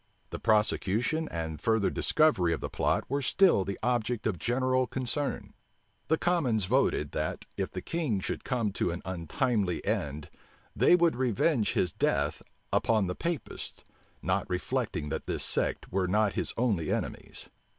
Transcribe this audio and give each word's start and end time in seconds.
The 0.31 0.39
prosecution 0.39 1.27
and 1.29 1.61
further 1.61 1.91
discovery 1.91 2.53
of 2.53 2.59
the 2.59 2.71
plot 2.71 3.03
were 3.07 3.21
still 3.21 3.63
the 3.63 3.77
object 3.83 4.25
of 4.25 4.39
general 4.39 4.87
concern. 4.87 5.53
The 6.07 6.17
commons 6.17 6.65
voted, 6.65 7.11
that, 7.11 7.45
if 7.55 7.69
the 7.69 7.83
king 7.83 8.19
should 8.19 8.43
come 8.43 8.71
to 8.71 8.89
an 8.89 9.03
untimely 9.05 9.85
end, 9.85 10.31
they 10.75 10.95
would 10.95 11.15
revenge 11.15 11.73
his 11.73 11.93
death 11.93 12.41
upon 12.73 13.05
the 13.05 13.13
Papists; 13.15 13.83
not 14.23 14.49
reflecting 14.49 15.09
that 15.09 15.27
this 15.27 15.43
sect 15.43 15.91
were 15.91 16.07
not 16.07 16.33
his 16.33 16.51
only 16.57 16.91
enemies. 16.91 17.51